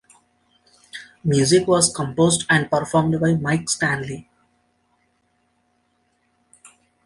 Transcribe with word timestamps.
Music 1.23 1.67
was 1.67 1.93
composed 1.93 2.47
and 2.49 2.71
performed 2.71 3.21
by 3.21 3.35
Mike 3.35 3.69
Stanley. 3.69 4.27